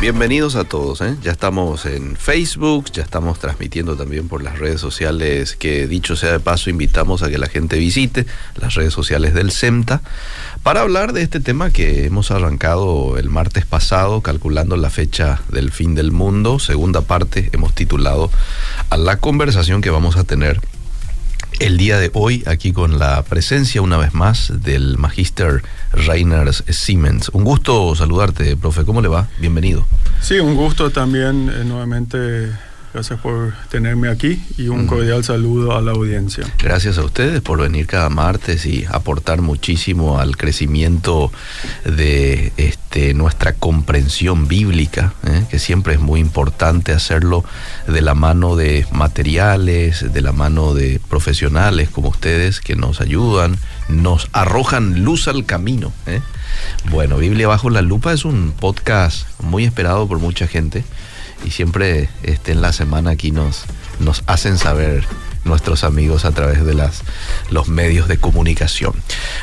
[0.00, 1.02] Bienvenidos a todos.
[1.02, 1.14] ¿eh?
[1.22, 6.32] Ya estamos en Facebook, ya estamos transmitiendo también por las redes sociales que dicho sea
[6.32, 8.24] de paso invitamos a que la gente visite
[8.58, 10.00] las redes sociales del SEMTA
[10.62, 15.70] para hablar de este tema que hemos arrancado el martes pasado calculando la fecha del
[15.70, 16.58] fin del mundo.
[16.60, 18.30] Segunda parte hemos titulado
[18.88, 20.62] a la conversación que vamos a tener
[21.60, 25.62] el día de hoy aquí con la presencia una vez más del magíster
[25.92, 27.28] Reiners Siemens.
[27.28, 28.84] Un gusto saludarte, profe.
[28.84, 29.28] ¿Cómo le va?
[29.38, 29.86] Bienvenido.
[30.22, 32.50] Sí, un gusto también eh, nuevamente
[32.92, 36.44] Gracias por tenerme aquí y un cordial saludo a la audiencia.
[36.58, 41.30] Gracias a ustedes por venir cada martes y aportar muchísimo al crecimiento
[41.84, 45.44] de este, nuestra comprensión bíblica, ¿eh?
[45.48, 47.44] que siempre es muy importante hacerlo
[47.86, 53.56] de la mano de materiales, de la mano de profesionales como ustedes que nos ayudan,
[53.88, 55.92] nos arrojan luz al camino.
[56.06, 56.22] ¿eh?
[56.90, 60.82] Bueno, Biblia bajo la lupa es un podcast muy esperado por mucha gente
[61.44, 63.64] y siempre este, en la semana aquí nos,
[63.98, 65.04] nos hacen saber
[65.44, 67.02] nuestros amigos a través de las,
[67.50, 68.92] los medios de comunicación.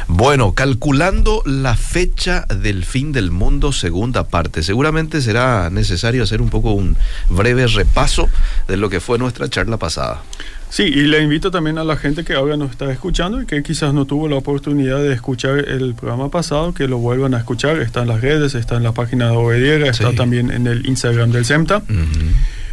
[0.07, 4.63] Bueno, calculando la fecha del fin del mundo, segunda parte.
[4.63, 6.97] Seguramente será necesario hacer un poco un
[7.29, 8.29] breve repaso
[8.67, 10.21] de lo que fue nuestra charla pasada.
[10.69, 13.63] Sí, y le invito también a la gente que ahora nos está escuchando y que
[13.63, 17.81] quizás no tuvo la oportunidad de escuchar el programa pasado, que lo vuelvan a escuchar.
[17.81, 21.31] Está en las redes, está en la página de Obediera, está también en el Instagram
[21.31, 21.83] del SEMTA.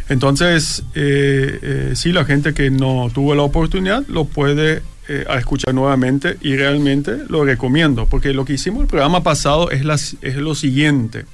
[0.09, 5.73] Entonces, eh, eh, sí, la gente que no tuvo la oportunidad lo puede eh, escuchar
[5.73, 10.35] nuevamente y realmente lo recomiendo, porque lo que hicimos el programa pasado es, las, es
[10.35, 11.25] lo siguiente.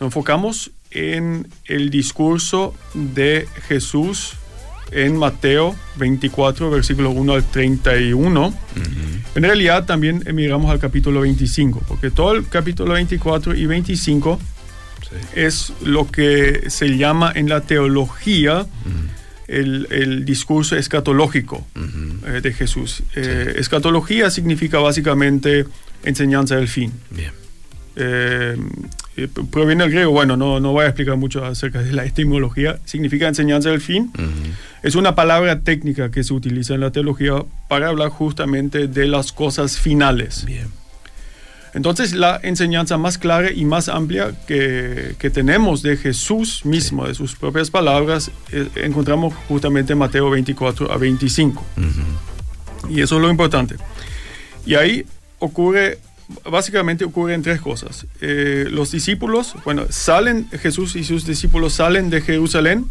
[0.00, 4.34] Nos enfocamos en el discurso de Jesús
[4.94, 8.54] en Mateo 24, versículo 1 al 31.
[9.34, 14.38] En realidad también miramos al capítulo 25, porque todo el capítulo 24 y 25
[15.34, 18.66] es lo que se llama en la teología
[19.46, 21.66] el, discurso escatológico
[22.26, 23.02] eh, de Jesús.
[23.14, 25.66] Eh, escatología significa básicamente
[26.04, 26.92] enseñanza del fin.
[27.10, 27.32] Bien.
[27.96, 28.56] Eh,
[29.50, 33.28] proviene del griego, bueno, no, no voy a explicar mucho acerca de la etimología, significa
[33.28, 34.10] enseñanza del fin.
[34.84, 39.32] Es una palabra técnica que se utiliza en la teología para hablar justamente de las
[39.32, 40.44] cosas finales.
[40.44, 40.68] Bien.
[41.72, 47.14] Entonces la enseñanza más clara y más amplia que, que tenemos de Jesús mismo, de
[47.14, 51.64] sus propias palabras, eh, encontramos justamente en Mateo 24 a 25.
[52.90, 53.76] Y eso es lo importante.
[54.66, 55.06] Y ahí
[55.38, 55.98] ocurre
[56.50, 58.06] básicamente ocurren tres cosas.
[58.20, 62.84] Eh, los discípulos, bueno, salen, Jesús y sus discípulos salen de Jerusalén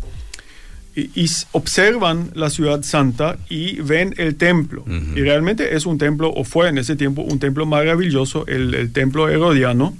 [0.95, 4.85] y, observan la ciudad santa y ven el templo.
[4.87, 9.29] Y realmente es un templo, o fue en ese tiempo, un templo maravilloso, el, templo
[9.29, 9.97] herodiano.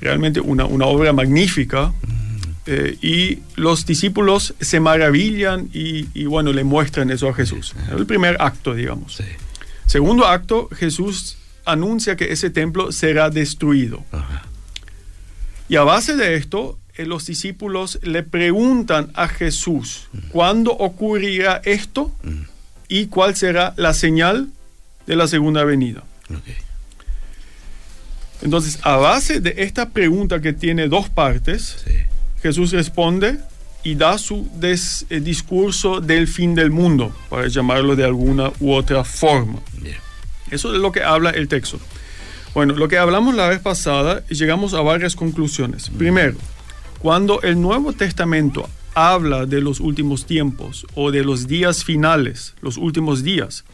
[0.00, 1.92] Realmente una, una, obra magnífica.
[2.66, 7.74] Eh, y los discípulos se maravillan y, y, bueno, le muestran eso a Jesús.
[7.90, 9.22] El primer acto, digamos.
[9.86, 14.04] Segundo acto, Jesús anuncia que ese templo será destruido.
[15.68, 22.12] Y a base de esto, los discípulos le preguntan a Jesús, ¿cuándo ocurrirá esto?
[22.88, 24.48] ¿Y cuál será la señal
[25.06, 26.02] de la segunda venida?
[28.42, 31.84] Entonces, a base de esta pregunta que tiene dos partes,
[32.42, 33.38] Jesús responde
[33.82, 39.04] y da su eh, discurso del fin del mundo, para llamarlo de alguna u otra
[39.04, 39.58] forma.
[40.50, 41.78] Eso es lo que habla el texto.
[42.54, 45.90] Bueno, lo que hablamos la vez pasada, llegamos a varias conclusiones.
[45.90, 46.36] Primero,
[47.00, 52.76] cuando el Nuevo Testamento habla de los últimos tiempos o de los días finales, los
[52.76, 53.64] últimos días,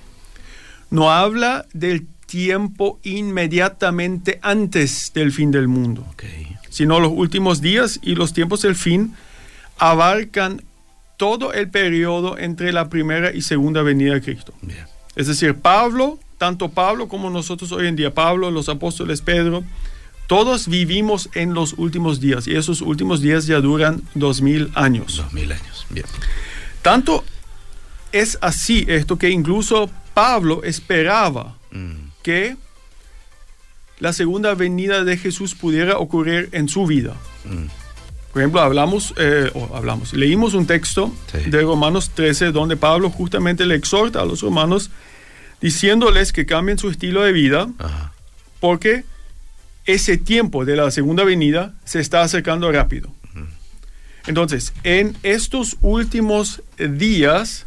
[0.90, 6.06] no habla del tiempo inmediatamente antes del fin del mundo,
[6.68, 9.14] sino los últimos días y los tiempos del fin
[9.78, 10.62] abarcan
[11.16, 14.52] todo el periodo entre la primera y segunda venida de Cristo.
[15.16, 19.64] Es decir, Pablo tanto Pablo como nosotros hoy en día, Pablo, los apóstoles, Pedro,
[20.26, 25.18] todos vivimos en los últimos días y esos últimos días ya duran dos mil años.
[25.18, 26.06] Dos mil años, bien.
[26.82, 27.24] Tanto
[28.12, 31.94] es así esto que incluso Pablo esperaba mm.
[32.22, 32.56] que
[33.98, 37.14] la segunda venida de Jesús pudiera ocurrir en su vida.
[37.44, 37.66] Mm.
[38.32, 43.76] Por ejemplo, hablamos, eh, hablamos, leímos un texto de Romanos 13 donde Pablo justamente le
[43.76, 44.90] exhorta a los romanos
[45.62, 47.66] diciéndoles que cambien su estilo de vida
[48.60, 49.04] porque
[49.86, 53.10] ese tiempo de la segunda venida se está acercando rápido.
[54.26, 57.64] Entonces, en estos últimos días,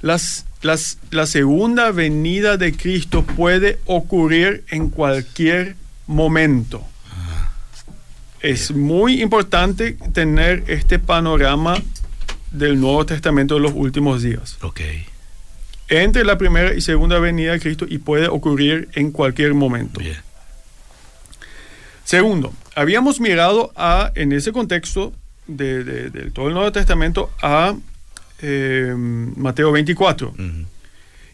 [0.00, 5.76] las, las, la segunda venida de Cristo puede ocurrir en cualquier
[6.08, 6.84] momento.
[8.40, 11.80] Es muy importante tener este panorama
[12.50, 14.58] del Nuevo Testamento de los últimos días.
[14.62, 14.80] Ok.
[15.88, 20.00] Entre la primera y segunda venida de Cristo y puede ocurrir en cualquier momento.
[20.00, 20.16] Bien.
[22.04, 25.12] Segundo, habíamos mirado a, en ese contexto
[25.46, 27.74] de, de- de todo el Nuevo Testamento a
[28.40, 30.28] eh, Mateo 24.
[30.30, 30.42] Ujú.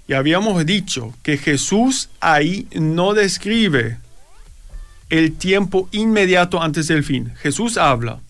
[0.06, 3.98] Y habíamos dicho que Jesús ahí no describe
[5.10, 7.32] el tiempo inmediato antes del fin.
[7.40, 8.20] Jesús habla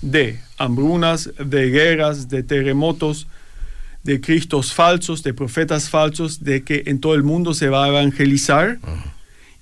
[0.00, 3.26] de hambrunas, de guerras, de terremotos,
[4.04, 7.88] de cristos falsos, de profetas falsos, de que en todo el mundo se va a
[7.88, 8.78] evangelizar.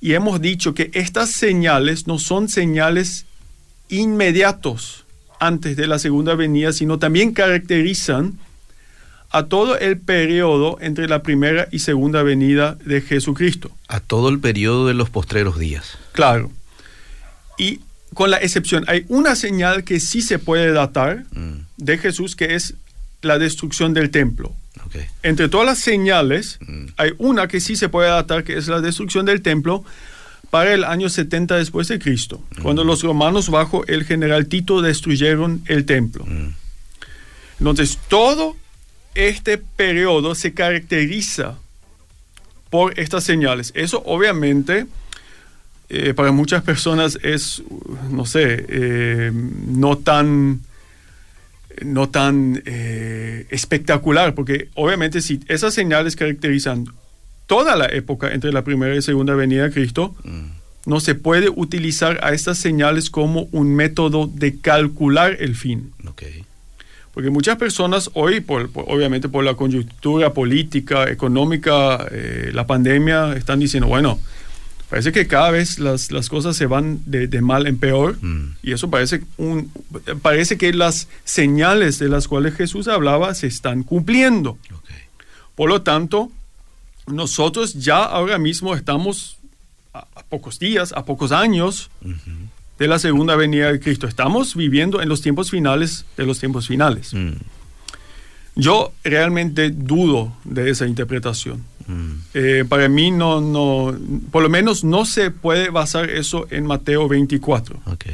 [0.06, 3.26] Y hemos dicho que estas señales no son señales
[3.88, 5.04] inmediatos
[5.40, 8.38] antes de la segunda venida, sino también caracterizan
[9.30, 13.72] a todo el periodo entre la primera y segunda venida de Jesucristo.
[13.88, 15.98] A todo el periodo de los postreros días.
[16.12, 16.52] Claro.
[17.58, 17.80] Y
[18.14, 22.54] con la excepción, hay una señal que sí se puede datar Mm, de Jesús, que
[22.54, 22.74] es
[23.22, 24.54] la destrucción del templo.
[25.22, 26.86] Entre todas las señales, Mm.
[26.96, 29.84] hay una que sí se puede datar, que es la destrucción del templo
[30.50, 35.62] para el año 70 después de Cristo, cuando los romanos bajo el general Tito destruyeron
[35.66, 36.24] el templo.
[36.26, 36.54] Mm,
[37.58, 38.56] Entonces, todo
[39.14, 41.56] este periodo se caracteriza
[42.70, 43.72] por estas señales.
[43.74, 44.86] Eso obviamente
[45.88, 47.62] eh, para muchas personas es,
[48.10, 50.60] no sé, eh, no tan,
[51.84, 56.86] no tan eh, espectacular, porque obviamente si esas señales caracterizan
[57.46, 60.46] toda la época entre la primera y segunda venida de Cristo, mm,
[60.86, 65.92] no se puede utilizar a estas señales como un método de calcular el fin.
[66.06, 66.22] ok.
[67.12, 73.32] Porque muchas personas hoy, por, por- obviamente por la coyuntura política, económica, eh, la pandemia,
[73.36, 74.20] están diciendo, bueno,
[74.88, 78.16] parece que cada vez las, las cosas se van de, de mal en peor.
[78.22, 79.70] Mm, Y eso parece, un,
[80.22, 84.50] parece que las señales de las cuales Jesús hablaba se están cumpliendo.
[84.50, 84.90] ok.
[85.54, 86.30] Por lo tanto,
[87.06, 89.36] nosotros ya ahora mismo estamos
[89.94, 92.16] a, a pocos días, a pocos años Ujú.
[92.78, 94.06] de la segunda venida de Cristo.
[94.06, 97.14] Estamos viviendo en los tiempos finales de los tiempos finales.
[97.14, 97.32] Mm,
[98.56, 101.64] Yo realmente dudo de esa interpretación.
[101.86, 103.96] Mm, Eh, para mí no, no,
[104.30, 108.04] por lo menos no se puede basar eso en Mateo 24, ok.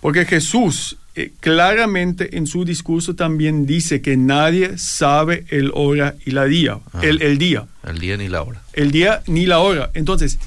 [0.00, 6.32] porque Jesús eh, claramente en su discurso también dice que nadie sabe el hora y
[6.32, 7.00] la día, Ah.
[7.02, 8.60] el, el día, El día ni la hora.
[8.74, 9.90] el día ni la hora.
[9.94, 10.38] Entonces,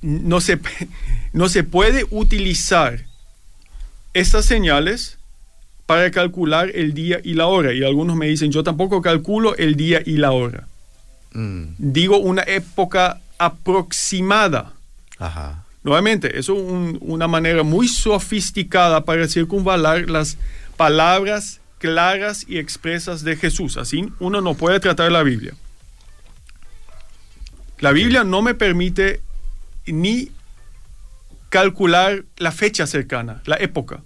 [0.00, 0.58] no se,
[1.34, 3.04] no se puede utilizar
[4.14, 5.18] estas señales
[5.86, 7.74] para calcular el día y la hora.
[7.74, 10.66] Y algunos me dicen, yo tampoco calculo el día y la hora.
[11.34, 14.72] Mm, Digo una época aproximada.
[15.18, 15.64] Ajá.
[15.82, 20.38] Nuevamente, eso es un- una manera muy sofisticada para circunvalar las
[20.78, 23.76] palabras claras y expresas de Jesús.
[23.76, 25.52] Así uno no puede tratar la Biblia.
[27.80, 29.20] La Biblia no me permite
[29.86, 30.30] ni
[31.50, 34.00] calcular la fecha cercana, la época.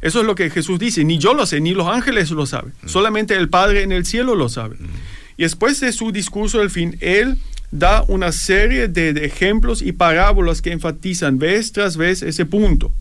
[0.00, 1.02] Eso es lo que Jesús dice.
[1.04, 2.72] Ni yo lo sé, ni los ángeles lo saben.
[2.86, 4.76] Solamente el Padre en el cielo lo sabe.
[5.38, 7.38] Y después de su discurso del fin, Él
[7.70, 12.92] da una serie de, ejemplos y parábolas que enfatizan vez tras vez ese punto.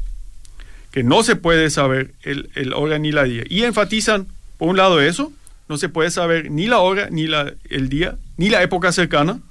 [0.91, 3.43] Que no se puede saber el, el hora ni la día.
[3.49, 5.33] Y enfatizan, por un lado, eso.
[5.67, 9.41] No se puede saber ni la hora, ni la, el día, ni la época cercana.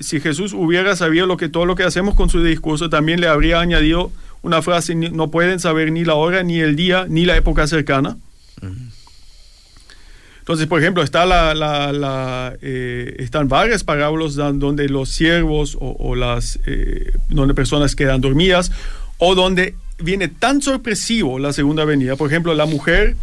[0.00, 3.28] Si, Jesús hubiera sabido lo que todo lo que hacemos con su discurso, también le
[3.28, 4.10] habría añadido
[4.42, 8.16] una frase, no pueden saber ni la hora, ni el día, ni la época cercana.
[10.48, 15.94] Entonces, por ejemplo, está la, la- la, eh, están varias parábolas donde los siervos o,
[15.98, 18.72] o las eh, donde personas quedan dormidas
[19.18, 22.16] o donde viene tan sorpresivo la segunda venida.
[22.16, 23.14] Por ejemplo, la mujer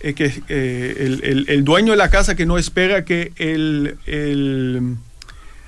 [0.00, 3.94] eh, que eh, el, el- el dueño de la casa que no espera que el,
[4.06, 4.96] el-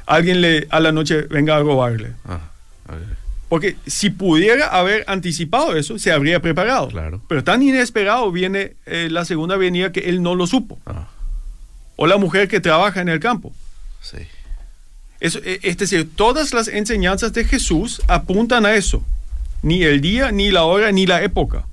[0.06, 2.14] alguien le a la noche venga a robarle.
[2.24, 2.40] Ah,
[2.88, 2.94] ok.
[3.48, 6.88] Porque si pudiera haber anticipado eso, se habría preparado.
[6.88, 7.20] Claro.
[7.28, 10.78] Pero tan inesperado viene eh, la segunda venida que él no lo supo.
[10.84, 11.08] Ah,
[11.94, 13.52] O la mujer que trabaja en el campo.
[14.00, 14.18] sí.
[15.18, 19.02] Eso, eh, es decir, todas las enseñanzas de Jesús apuntan a eso.
[19.62, 21.64] Ni el día, ni la hora, ni la época.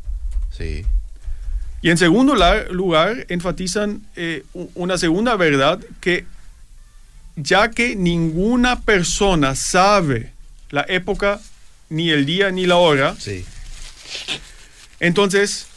[0.49, 0.85] Sí.
[1.81, 2.35] Y en segundo
[2.71, 6.25] lugar, enfatizan eh, una segunda verdad que
[7.35, 10.31] ya que ninguna persona sabe
[10.69, 11.41] la época,
[11.93, 13.45] ni el día, ni la hora, Sí.
[14.99, 15.67] entonces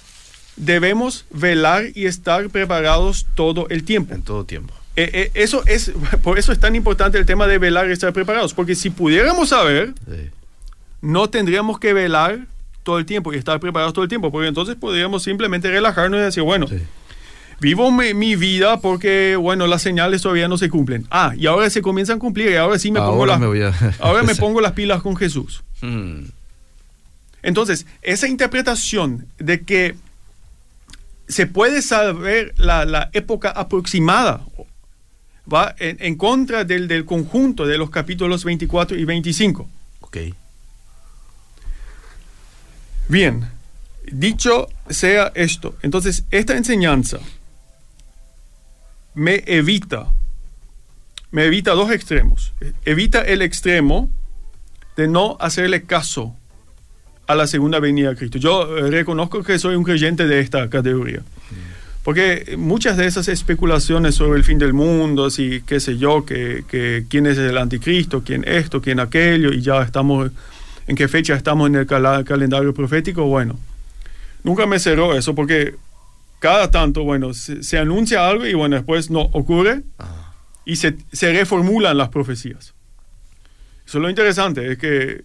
[0.57, 4.15] debemos velar y estar preparados todo el tiempo.
[4.15, 4.73] En todo tiempo.
[4.97, 5.93] Eh, eh, eso es,
[6.23, 9.51] por eso es tan importante el tema de velar y estar preparados, porque si pudiéramos
[9.51, 10.31] saber, Sí.
[11.03, 12.47] no tendríamos que velar
[12.83, 16.23] todo el tiempo y estar preparados todo el tiempo, porque entonces podríamos simplemente relajarnos y
[16.23, 16.67] decir, bueno,
[17.61, 21.07] vivo mi, vida porque, bueno, las señales todavía no se cumplen.
[21.11, 23.41] Ah, y ahora se comienzan a cumplir y ahora sí me pongo, las,
[24.01, 25.63] ahora me pongo las pilas con Jesús.
[25.81, 26.25] Hmm.
[27.43, 29.95] Entonces, esa interpretación de que
[31.29, 34.45] se puede saber la, época aproximada
[35.53, 39.69] va en, contra del, del, conjunto de los capítulos 24 y 25.
[40.01, 40.17] Ok.
[43.09, 43.49] Bien,
[44.11, 47.21] dicho sea esto, entonces esta enseñanza
[49.17, 50.07] me evita,
[51.33, 52.53] me evita dos extremos.
[52.85, 54.11] Evita el extremo
[54.95, 56.37] de no hacerle caso
[57.27, 58.39] a la segunda venida de Cristo.
[58.39, 61.23] Yo eh, reconozco que soy un creyente de esta categoría.
[62.05, 67.05] Porque muchas de esas especulaciones sobre el fin del mundo, si qué sé yo, que,
[67.09, 70.31] quién es el anticristo, quién esto, quién aquello, y ya estamos,
[70.87, 73.59] en qué fecha estamos en el calendario profético, bueno,
[74.45, 75.75] nunca me cerró eso porque
[76.39, 80.35] cada tanto, bueno, se, anuncia algo y bueno, después no ocurre ah.
[80.65, 82.75] y se, se reformulan las profecías.
[83.87, 85.25] Eso es lo interesante, es que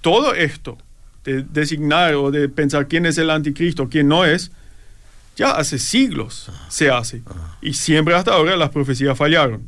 [0.00, 0.78] todo esto
[1.24, 4.50] de designar o de pensar quién es el anticristo, quién no es,
[5.36, 7.22] ya hace siglos se hace.
[7.62, 9.62] Y siempre hasta ahora las profecías fallaron.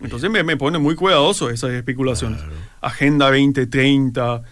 [0.00, 2.40] Entonces me, me pone muy cuidadoso esas especulaciones.
[2.80, 4.42] Agenda 2030,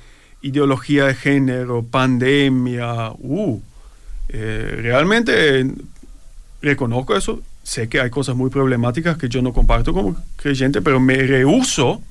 [0.43, 3.11] ideología de género, pandemia.
[3.19, 3.61] Uh,
[4.33, 5.67] eh, realmente
[6.62, 7.43] reconozco eso.
[7.62, 12.03] Sé que hay cosas muy problemáticas que yo no comparto como creyente, pero me rehuso,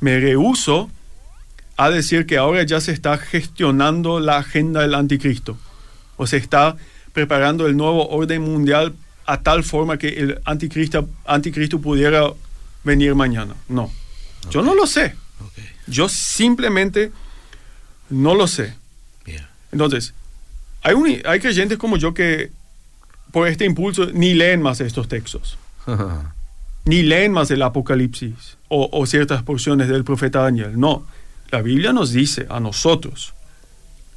[0.00, 0.90] me rehuso
[1.76, 5.58] a decir que ahora ya se está gestionando la agenda del anticristo
[6.16, 6.76] o se está
[7.12, 8.94] preparando el nuevo orden mundial
[9.26, 12.24] a tal forma que el anticristo, anticristo pudiera
[12.82, 13.54] venir mañana.
[13.68, 13.92] No,
[14.50, 15.14] yo no lo sé.
[15.86, 17.12] Yo simplemente
[18.08, 18.74] no lo sé.
[19.70, 20.14] Entonces,
[20.84, 22.52] hay, hay creyentes como yo que
[23.32, 25.58] por este impulso ni leen más estos textos.
[26.84, 30.78] ni leen más el Apocalipsis o, o ciertas porciones del profeta Daniel.
[30.78, 31.04] No,
[31.50, 33.34] la Biblia nos dice a nosotros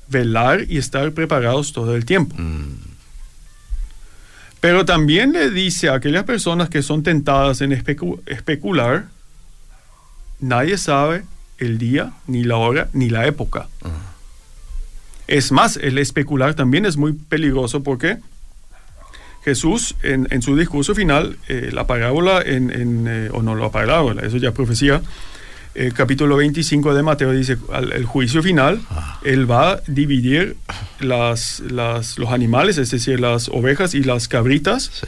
[0.09, 2.35] velar y estar preparados todo el tiempo.
[2.37, 2.75] Mm.
[4.59, 9.07] Pero también le dice a aquellas personas que son tentadas en especular,
[10.39, 11.23] nadie sabe
[11.57, 13.67] el día, ni la hora, ni la época.
[13.83, 14.16] Ah.
[15.27, 18.17] Es más, el especular también es muy peligroso porque
[19.43, 24.37] Jesús en, su discurso final, eh, la parábola, en, eh, o no la parábola, eso
[24.37, 25.01] ya profecía,
[25.73, 27.55] el capítulo 25 de Mateo dice,
[27.93, 29.19] el juicio final, ah.
[29.23, 30.57] él va a dividir
[30.99, 35.03] las, los animales, es decir, las ovejas y las cabritas.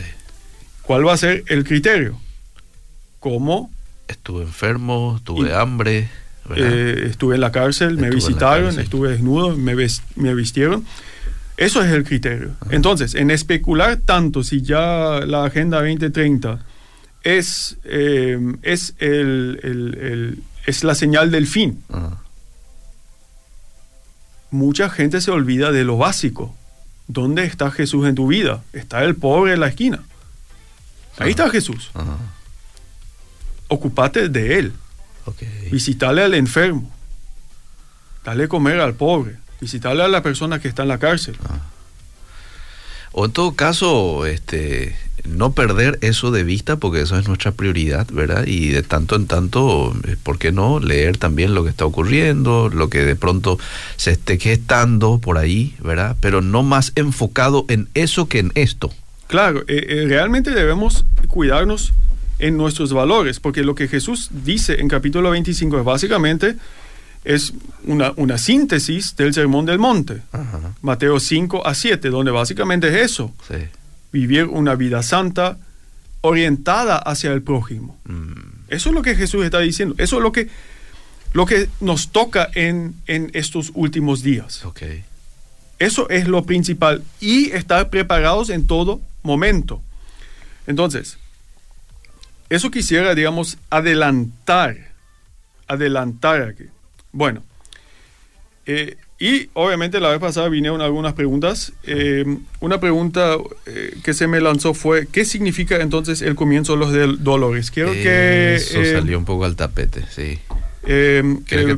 [0.83, 2.19] ¿Cuál va a ser el criterio?
[3.19, 3.71] ¿Cómo?
[4.07, 6.07] Estuve enfermo, tuve hambre.
[6.55, 9.75] Eh, estuve en la cárcel, me visitaron, estuve desnudo, me,
[10.15, 10.85] me vistieron.
[11.57, 12.51] Eso es el criterio.
[12.69, 16.59] Entonces, en especular tanto si ya la Agenda 2030
[17.23, 21.83] es, eh, es el, es la señal del fin.
[24.51, 26.55] Mucha gente se olvida de lo básico.
[27.07, 28.63] ¿Dónde está Jesús en tu vida?
[28.71, 29.99] Está el pobre en la esquina.
[31.17, 31.91] Ahí está Jesús.
[33.67, 34.73] Ocupate de él.
[35.71, 36.91] Visitale al enfermo.
[38.24, 39.38] Dale comer al pobre.
[39.62, 41.36] Visitale a la persona que está en la cárcel.
[43.12, 44.95] O en todo caso, este,
[45.25, 48.45] no perder eso de vista porque eso es nuestra prioridad, ¿verdad?
[48.45, 50.79] Y de tanto en tanto, eh, ¿por qué no?
[50.79, 53.57] Leer también lo que está ocurriendo, lo que de pronto
[53.95, 56.15] se esté gestando por ahí, ¿verdad?
[56.21, 58.91] Pero no más enfocado en eso que en esto.
[59.27, 61.93] Claro, eh, eh, realmente debemos cuidarnos
[62.39, 66.55] en nuestros valores, porque lo que Jesús dice en capítulo 25 es básicamente
[67.24, 67.53] es
[67.84, 70.22] una, una síntesis del Sermón del Monte,
[70.81, 73.34] Mateo 5 a 7, donde básicamente es eso.
[74.12, 75.58] Vivir una vida santa
[76.22, 78.00] orientada hacia el prójimo.
[78.05, 78.69] Mm.
[78.69, 79.96] Eso es lo que Jesús está diciendo.
[79.98, 80.50] Eso es lo que,
[81.34, 84.63] lo que nos toca en, en estos últimos días.
[85.77, 87.03] Eso es lo principal.
[87.19, 89.81] Y estar preparados en todo momento.
[90.67, 91.17] Entonces,
[92.49, 94.77] eso quisiera, digamos, adelantar,
[95.67, 96.65] adelantar aquí.
[97.11, 97.43] Bueno,
[98.65, 101.73] eh, y obviamente la vez pasada vinieron algunas preguntas.
[101.83, 102.23] Eh,
[102.61, 107.23] una pregunta eh, que se me lanzó fue, ¿qué significa entonces el comienzo de los
[107.23, 107.69] dolores?
[107.69, 108.55] Quiero que...
[108.55, 110.39] Eso salió un poco al tapete, sí.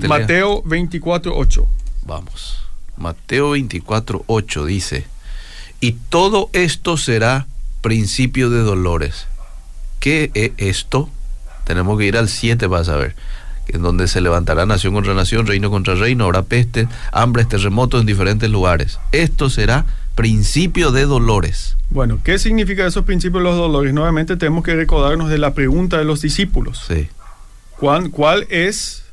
[0.07, 1.65] Mateo 24.8.
[2.05, 2.61] Vamos.
[2.97, 5.05] Mateo 24.8 dice,
[5.79, 7.47] y todo esto será
[7.81, 9.27] principio de dolores.
[10.01, 11.09] ¿Qué es esto?
[11.63, 13.15] Tenemos que ir al 7 para saber.
[13.67, 18.07] en donde se levantará nación contra nación, reino contra reino, habrá peste, hambre, terremotos en
[18.07, 18.99] diferentes lugares.
[19.13, 21.77] Esto será principio de dolores.
[21.89, 23.93] Bueno, ¿qué significa esos principios de los dolores?
[23.93, 26.83] Nuevamente tenemos que recordarnos de la pregunta de los discípulos.
[26.87, 27.07] Sí.
[27.79, 29.03] ¿Cuál, cuál es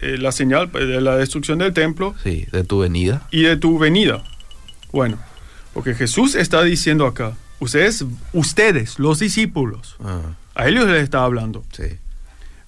[0.00, 2.14] la señal de la destrucción del templo?
[2.24, 3.28] Sí, de tu venida.
[3.30, 4.24] Y de tu venida.
[4.90, 5.18] Bueno,
[5.74, 10.34] porque Jesús está diciendo acá, ustedes, ustedes, los discípulos, ah.
[10.54, 11.64] a ellos les está hablando.
[11.72, 11.84] Sí.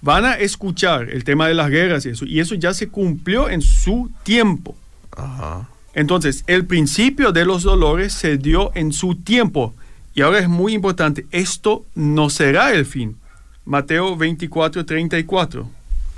[0.01, 3.49] Van a escuchar el tema de las guerras y eso, y eso ya se cumplió
[3.49, 4.77] en su tiempo.
[5.17, 5.69] Ajá.
[5.95, 9.75] Entonces, el principio de los dolores se dio en su tiempo.
[10.15, 13.17] Y ahora es muy importante, esto no será el fin.
[13.65, 15.69] Mateo 24, 34.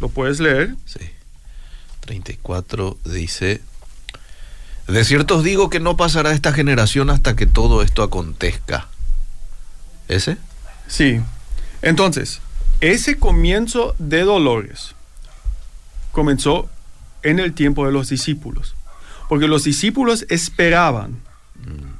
[0.00, 0.74] ¿Lo puedes leer?
[0.84, 1.00] Sí.
[2.00, 3.62] 34 dice,
[4.88, 8.88] de cierto os digo que no pasará esta generación hasta que todo esto acontezca.
[10.08, 10.36] ¿Ese?
[10.86, 11.20] Sí.
[11.82, 12.40] Entonces,
[12.80, 14.94] ese comienzo de dolores
[16.12, 16.68] comenzó
[17.22, 18.74] en el tiempo de los discípulos.
[19.28, 21.16] Porque los discípulos esperaban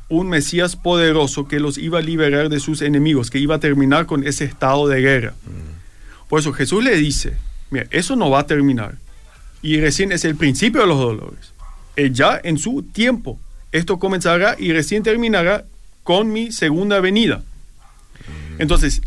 [0.08, 4.06] un Mesías poderoso que los iba a liberar de sus enemigos, que iba a terminar
[4.06, 5.34] con ese estado de guerra.
[6.28, 7.36] Por eso Jesús le dice,
[7.70, 8.96] mira, eso no va a terminar.
[9.62, 11.52] Y recién es el principio de los dolores.
[11.96, 13.38] Eh, ya en su tiempo,
[13.72, 15.64] esto comenzará y recién terminará
[16.02, 17.42] con mi segunda venida.
[18.58, 19.02] Entonces,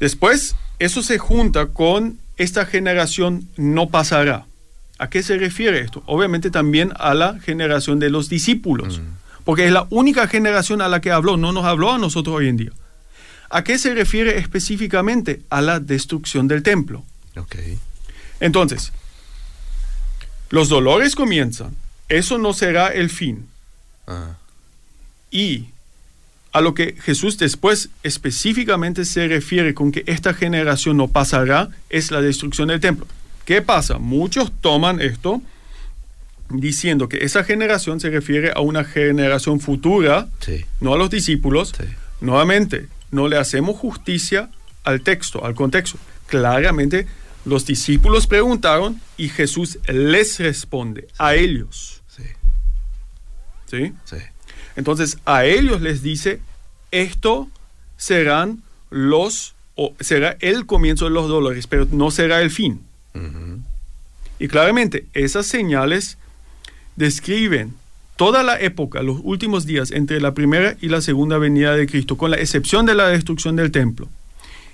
[0.00, 4.46] después, eso se junta con esta generación no pasará.
[4.98, 6.02] ¿A qué se refiere esto?
[6.06, 9.42] Obviamente también a la generación de los discípulos, mm.
[9.44, 12.48] porque es la única generación a la que habló, no nos habló a nosotros hoy
[12.48, 12.72] en día.
[13.50, 15.42] ¿A qué se refiere específicamente?
[15.50, 17.04] A la destrucción del templo.
[17.36, 17.78] Okay.
[18.40, 18.92] Entonces,
[20.50, 21.76] los dolores comienzan,
[22.08, 23.48] eso no será el fin.
[24.06, 24.36] Ah.
[25.30, 25.66] Y
[26.52, 32.10] a lo que Jesús después específicamente se refiere con que esta generación no pasará es
[32.10, 33.06] la destrucción del templo.
[33.44, 33.98] ¿Qué pasa?
[33.98, 35.42] Muchos toman esto
[36.48, 40.28] diciendo que esa generación se refiere a una generación futura,
[40.80, 41.74] no a los discípulos.
[42.20, 44.48] Nuevamente, no le hacemos justicia
[44.84, 45.98] al texto, al contexto.
[46.26, 47.06] Claramente,
[47.44, 51.95] los discípulos preguntaron y Jesús les responde a ellos.
[53.66, 53.92] ¿Sí?
[54.76, 56.40] Entonces, a ellos les dice,
[56.90, 57.48] esto
[57.96, 62.80] serán los, o será el comienzo de los dolores, pero no será el fin.
[64.38, 66.18] Y claramente esas señales
[66.96, 67.74] describen
[68.16, 72.16] toda la época, los últimos días entre la primera y la segunda venida de Cristo,
[72.16, 74.08] con la excepción de la destrucción del templo.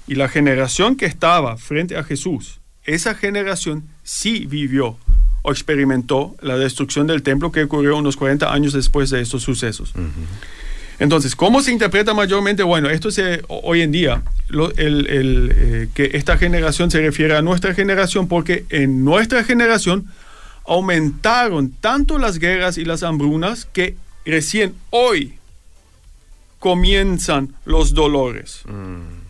[0.09, 4.97] Y la generación que estaba frente a Jesús, esa generación sí vivió
[5.43, 9.93] o experimentó la destrucción del templo que ocurrió unos 40 años después de estos sucesos.
[10.99, 12.63] Entonces, ¿cómo se interpreta mayormente?
[12.63, 14.23] Bueno, esto se, hoy en día,
[14.77, 20.07] el, eh, que esta generación se refiere a nuestra generación porque en nuestra generación
[20.65, 25.35] aumentaron tanto las guerras y las hambrunas que recién hoy
[26.61, 28.63] comienzan los dolores.
[28.67, 29.23] Mm.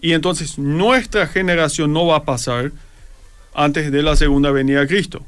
[0.00, 2.72] Y entonces nuestra generación no va a pasar
[3.54, 5.24] antes de la segunda venida de Cristo.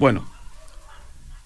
[0.00, 0.26] Bueno,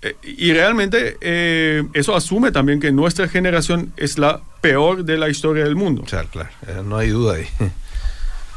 [0.01, 5.29] eh, y realmente eh, eso asume también que nuestra generación es la peor de la
[5.29, 6.05] historia del mundo.
[6.05, 7.49] Claro, claro, eh, no hay duda ahí.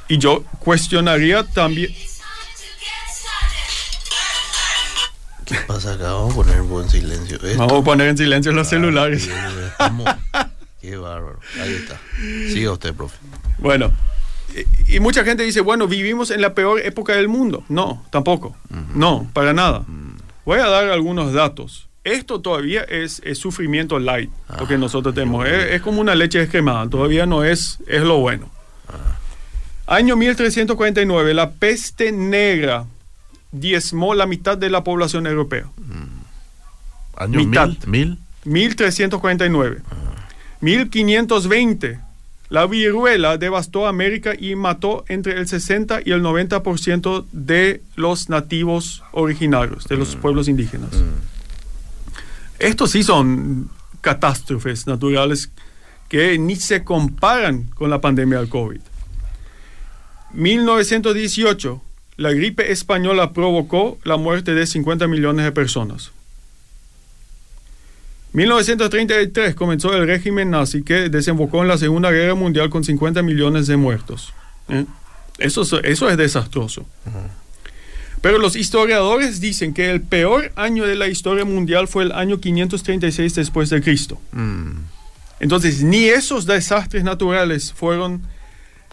[0.07, 1.93] Y yo cuestionaría también...
[5.45, 6.11] ¿Qué pasa acá?
[6.11, 7.39] Vamos a poner en silencio.
[7.57, 9.27] Vamos a poner en silencio los celulares.
[10.79, 11.39] Qué bárbaro.
[11.59, 11.99] Ahí está.
[12.53, 13.17] Siga usted, profe.
[13.57, 13.91] Bueno,
[14.87, 17.63] y mucha gente dice, bueno, vivimos en la peor época del mundo.
[17.69, 18.55] No, tampoco.
[18.93, 19.83] No, para nada.
[20.45, 21.87] Voy a dar algunos datos.
[22.03, 25.45] Esto todavía es, sufrimiento light, lo que ah, nosotros tenemos.
[25.45, 28.49] Es, como una leche descremada, todavía no es, es lo bueno.
[28.87, 29.95] Ah.
[29.95, 32.85] Año 1349, la peste negra
[33.51, 35.65] diezmó la mitad de la población europea.
[35.77, 37.23] Mm.
[37.23, 37.69] ¿Año mitad.
[37.87, 39.81] Mil, 1349.
[40.61, 41.99] 1520,
[42.49, 49.03] la viruela devastó América y mató entre el 60 y el 90% de los nativos
[49.11, 50.19] originarios, de los mm.
[50.19, 50.93] pueblos indígenas.
[50.93, 51.37] Mm.
[52.59, 53.69] Estos sí son
[54.01, 55.51] catástrofes naturales
[56.07, 58.79] que ni se comparan con la pandemia del COVID.
[60.31, 61.81] 1918,
[62.15, 66.11] la gripe española provocó la muerte de 50 millones de personas.
[68.37, 73.65] 1933 comenzó el régimen nazi que desembocó en la Segunda Guerra Mundial con 50 millones
[73.65, 74.31] de muertos.
[74.69, 74.85] ¿eh?
[75.39, 76.85] Eso, eso es desastroso.
[78.21, 82.39] Pero los historiadores dicen que el peor año de la historia mundial fue el año
[82.39, 84.19] 536 después de Cristo.
[84.31, 84.81] Mm.
[85.39, 88.21] Entonces, ni esos desastres naturales fueron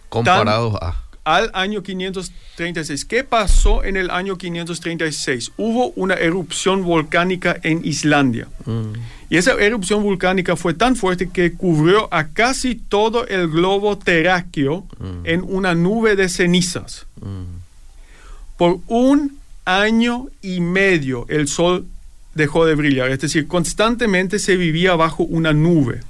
[0.09, 3.04] comparados a al año 536.
[3.07, 5.52] ¿Qué pasó en el año 536?
[5.57, 8.46] Hubo una erupción volcánica en Islandia.
[8.66, 8.92] Mm.
[9.35, 14.87] Y esa erupción volcánica fue tan fuerte que cubrió a casi todo el globo terráqueo
[15.01, 15.20] mm.
[15.25, 17.07] en una nube de cenizas.
[17.20, 17.42] Mm.
[18.57, 21.85] Por un año y medio el sol
[22.35, 23.11] dejó de brillar.
[23.11, 26.01] Es decir, constantemente se vivía bajo una nube.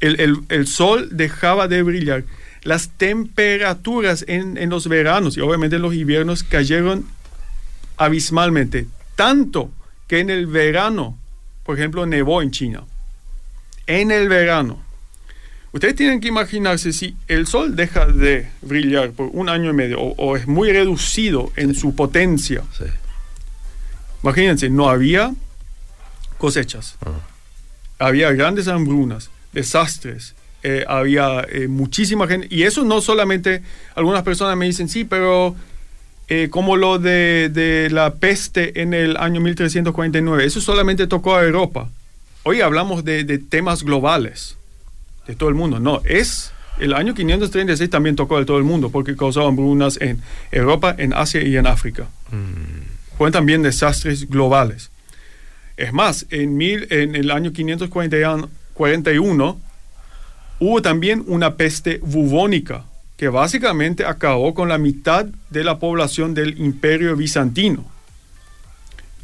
[0.00, 2.24] el sol dejaba de brillar
[2.62, 7.04] las temperaturas en, los veranos y obviamente en los inviernos cayeron
[7.98, 9.70] abismalmente, tanto
[10.06, 11.18] que en el verano,
[11.68, 12.84] por ejemplo, nevó en China.
[13.86, 14.82] En el verano.
[15.70, 20.00] Ustedes tienen que imaginarse si el sol deja de brillar por un año y medio
[20.00, 22.62] o, es muy reducido en su potencia.
[24.22, 25.34] Imagínense, no había
[26.38, 26.96] cosechas.
[27.98, 33.62] Había grandes hambrunas, desastres, eh, había eh, muchísima gente, y eso no solamente,
[33.94, 35.54] algunas personas me dicen, sí, pero
[36.28, 41.88] eh, como lo de, la peste en el año 1349, eso solamente tocó a Europa.
[42.42, 44.56] Hoy hablamos de, temas globales,
[45.26, 45.80] de todo el mundo.
[45.80, 50.22] No, es el año 536 también tocó a todo el mundo, porque causaban brunas en
[50.50, 52.08] Europa, en Asia y en África.
[52.30, 53.16] Mm.
[53.16, 54.90] Fueron también desastres globales.
[55.76, 59.60] Es más, en, mil, en el año 541
[60.60, 62.84] Hubo también una peste bubónica
[63.18, 67.84] que básicamente acabó con la mitad de la población del imperio bizantino.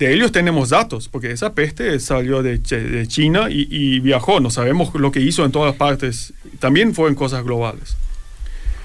[0.00, 2.61] De ellos tenemos datos, porque esa peste salió de,
[3.07, 7.44] China y, viajó, no sabemos lo que hizo en todas partes, también fue en cosas
[7.44, 7.96] globales.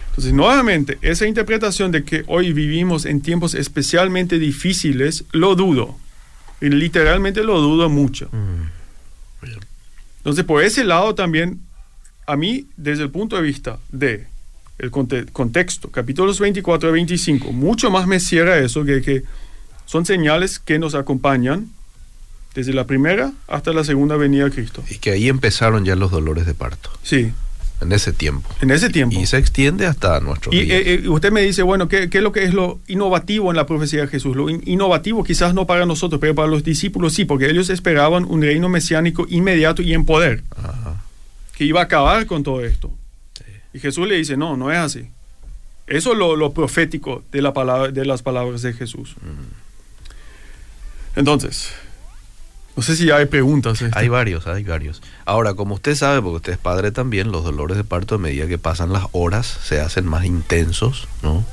[0.10, 5.98] Entonces, nuevamente, esa interpretación de que hoy vivimos en tiempos especialmente difíciles, lo dudo.
[6.62, 8.30] Y literalmente lo dudo mucho.
[8.32, 9.48] Mm.
[10.18, 11.62] Entonces, por ese lado también
[12.28, 14.28] a mí, desde el punto de vista de
[14.80, 19.24] el contexto, capítulos 24 y 25, mucho más me cierra eso que, que
[19.86, 21.68] son señales que nos acompañan
[22.56, 24.84] desde la primera hasta la segunda venida de Cristo.
[24.90, 26.90] Y que ahí empezaron ya los dolores de parto.
[27.04, 27.32] Sí.
[27.82, 28.50] En ese tiempo.
[28.62, 29.20] En ese tiempo.
[29.20, 32.24] Y, se extiende hasta nuestro y, eh, eh, usted me dice, bueno, ¿qué, ¿qué, es
[32.24, 34.36] lo que es lo innovativo en la profecía de Jesús?
[34.36, 38.42] Lo innovativo quizás no para nosotros, pero para los discípulos sí, porque ellos esperaban un
[38.42, 40.44] reino mesiánico inmediato y en poder.
[40.58, 41.00] Ajá
[41.60, 42.90] que iba a acabar con todo esto.
[43.74, 45.10] Y Jesús le dice, no, no es así.
[45.88, 49.16] Eso es lo, profético de, la palabra, de las palabras de Jesús.
[51.16, 51.74] Entonces,
[52.76, 53.84] no sé si hay preguntas.
[53.94, 55.02] Hay varios, hay varios.
[55.26, 58.48] Ahora, como usted sabe, porque usted es padre también, los dolores de parto a medida
[58.48, 61.44] que pasan las horas se hacen más intensos, ¿no?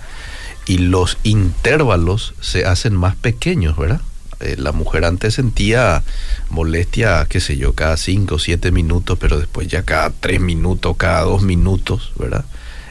[0.67, 4.01] Y los intervalos se hacen más pequeños, ¿verdad?
[4.41, 6.03] Eh, la mujer antes sentía
[6.51, 10.97] molestia, qué sé yo, cada 5 o 7 minutos, pero después ya cada 3 minutos,
[10.97, 12.45] cada 2 minutos, ¿verdad?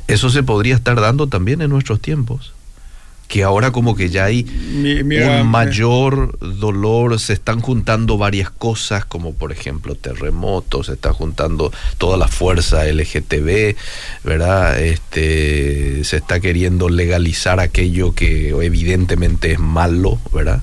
[0.08, 2.54] Eso se podría estar dando también en nuestros tiempos.
[3.28, 9.34] Que ahora como que ya hay un mayor dolor, se están juntando varias cosas, como
[9.34, 13.76] por ejemplo terremotos, se está juntando toda la fuerza LGTB,
[14.24, 14.80] ¿verdad?
[14.80, 20.62] Este, se está queriendo legalizar aquello que evidentemente es malo, ¿verdad?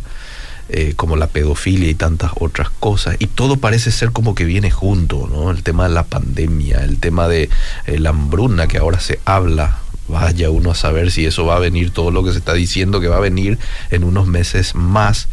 [0.75, 3.17] Eh, como la pedofilia y tantas otras cosas.
[3.19, 5.51] Y todo parece ser como que viene junto, ¿no?
[5.51, 7.51] El tema de la pandemia, el tema de
[7.85, 9.81] eh, la hambruna que ahora se habla.
[10.09, 13.03] Vaya uno a saber si eso va a venir, todo lo que se está diciendo
[13.03, 13.59] que va a venir
[13.91, 15.29] en unos meses más.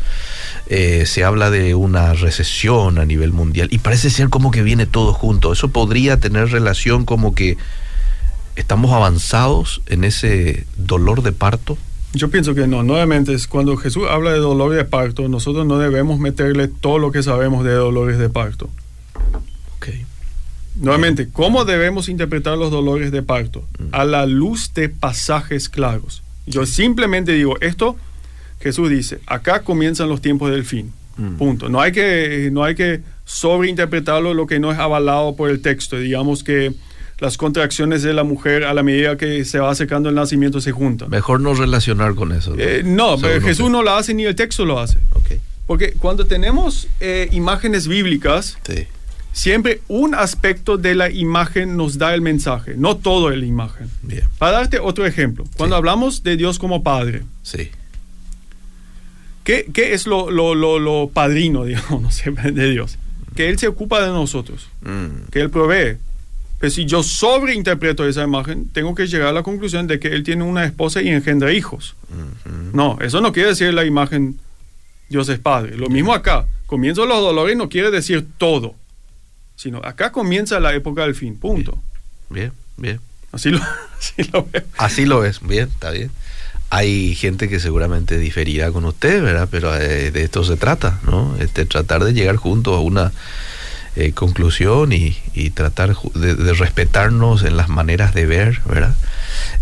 [0.68, 4.88] Eh, se habla de una recesión a nivel mundial y parece ser como que viene
[4.88, 5.54] todo junto.
[5.54, 7.56] Eso podría tener relación como que
[8.58, 11.78] estamos avanzados en ese dolor de parto
[12.14, 12.84] yo pienso que no.
[12.84, 17.12] Nuevamente, es cuando Jesús habla de dolor de parto, nosotros no debemos meterle todo lo
[17.12, 18.70] que sabemos de dolores de parto.
[19.78, 20.06] Okay.
[20.76, 23.64] Nuevamente, ¿cómo debemos interpretar los dolores de parto?
[23.78, 23.88] Mm.
[23.92, 26.24] A la luz de pasajes claros.
[26.46, 27.96] Yo simplemente digo, esto,
[28.60, 30.92] Jesús dice, acá comienzan los tiempos del fin.
[31.18, 31.36] Mm.
[31.36, 31.70] Punto.
[31.70, 36.00] No hay que, no hay que sobreinterpretarlo lo que no es avalado por el texto.
[36.00, 36.74] Digamos que
[37.20, 40.72] las contracciones de la mujer a la medida que se va acercando el nacimiento se
[40.72, 41.10] juntan.
[41.10, 42.56] Mejor no relacionar con eso.
[42.84, 44.98] no, eh, pero Jesús no lo hace ni el texto lo hace.
[45.14, 45.40] Okay.
[45.68, 48.58] Porque cuando tenemos eh, imágenes bíblicas,
[49.32, 53.90] siempre un aspecto de la imagen nos da el mensaje, no todo la imagen.
[54.02, 54.24] Bien.
[54.38, 57.70] Para darte otro ejemplo, cuando hablamos de Dios como Padre, sí.
[59.44, 62.98] ¿qué, qué es lo, lo, lo, lo, padrino, digamos, de Dios?
[63.36, 65.30] Que Él se ocupa de nosotros, mm.
[65.32, 65.98] que Él provee,
[66.60, 70.24] pero si yo sobreinterpreto esa imagen, tengo que llegar a la conclusión de que él
[70.24, 71.96] tiene una esposa y engendra hijos.
[72.74, 74.38] No, eso no quiere decir la imagen
[75.10, 75.76] Dios es Padre.
[75.76, 76.48] Lo mismo acá.
[76.66, 78.76] Comienzo los dolores no quiere decir todo.
[79.56, 81.38] Sino acá comienza la época del fin.
[81.38, 81.82] Punto.
[82.30, 83.00] Bien, bien.
[83.32, 83.60] Así lo,
[84.00, 84.64] así lo veo.
[84.78, 86.12] Así lo ves, bien, está bien.
[86.70, 89.48] Hay gente que seguramente diferirá con usted, ¿verdad?
[89.50, 91.36] Pero eh, de esto se trata, ¿no?
[91.40, 93.12] Este, tratar de llegar juntos a una
[93.96, 95.16] eh, conclusión y,
[95.52, 98.96] tratar de, respetarnos en las maneras de ver, ¿verdad?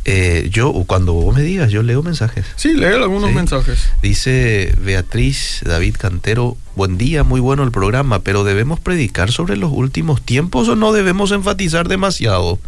[0.06, 2.46] Eh, yo, cuando vos me digas, yo leo mensajes.
[2.56, 3.90] Sí, leo algunos mensajes.
[4.02, 9.72] Dice Beatriz David Cantero, buen día, muy bueno el programa, pero ¿debemos predicar sobre los
[9.72, 12.60] últimos tiempos o no debemos enfatizar demasiado?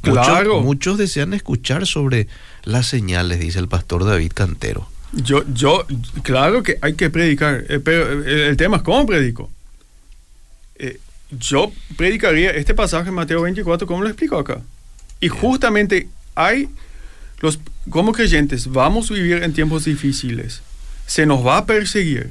[0.00, 0.60] Claro.
[0.60, 2.26] Muchos, desean escuchar sobre
[2.64, 4.88] las señales, dice el pastor David Cantero.
[5.12, 5.86] Yo, yo,
[6.22, 9.50] claro que hay que predicar, eh, pero el tema es cómo predico.
[10.82, 14.60] Eh, yo predicaría este pasaje en Mateo 24, como lo explico acá.
[15.20, 16.68] Y justamente hay,
[17.40, 20.60] los, como creyentes, vamos a vivir en tiempos difíciles.
[21.06, 22.30] Se nos va a perseguir.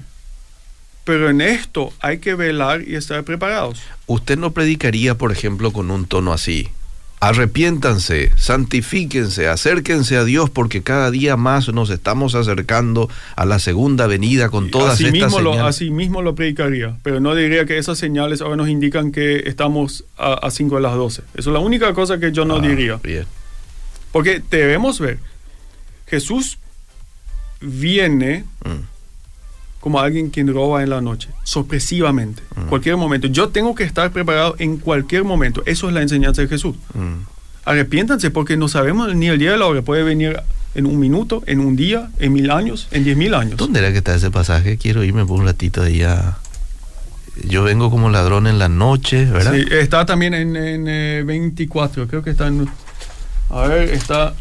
[1.04, 3.82] Pero en esto hay que velar y estar preparados.
[4.06, 6.70] Usted no predicaría, por ejemplo, con un tono así
[7.22, 14.08] arrepiéntanse, santifíquense, acérquense a Dios porque cada día más nos estamos acercando a la segunda
[14.08, 15.60] venida con todas así estas mismo señales.
[15.60, 19.44] Lo, así mismo lo predicaría, pero no diría que esas señales ahora nos indican que
[19.46, 21.22] estamos a 5 de las 12.
[21.36, 23.00] Eso es la única cosa que yo no ah, diría.
[23.04, 23.26] Bien.
[24.12, 25.20] Porque debemos ver,
[26.08, 26.58] Jesús
[27.62, 28.46] viene...
[28.66, 28.91] Mm
[29.82, 33.28] como alguien quien roba en la noche, sorpresivamente, en cualquier momento.
[33.28, 35.64] Yo tengo que estar preparado en cualquier momento.
[35.66, 36.76] Eso es la enseñanza de Jesús.
[37.66, 39.82] Arrepiéntanse porque no sabemos ni el día de la hora.
[39.82, 40.40] Puede venir
[40.76, 43.58] en un minuto, en un día, en mil años, en diez mil años.
[43.58, 44.78] ¿Dónde era que está ese pasaje?
[44.78, 46.38] Quiero irme por un ratito ahí a...
[47.44, 49.54] Yo vengo como ladrón en la noche, ¿verdad?
[49.54, 52.70] Sí, está también en, en 24, eh, creo que está en...
[53.50, 54.36] A ver, está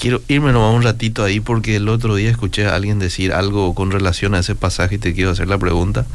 [0.00, 3.74] quiero irme nomás un ratito ahí porque el otro día escuché a alguien decir algo
[3.74, 6.06] con relación a ese pasaje y te quiero hacer la pregunta.